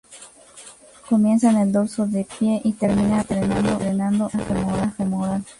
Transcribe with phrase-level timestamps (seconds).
[1.07, 5.43] Comienza en el dorso del pie y termina drenando en la vena femoral.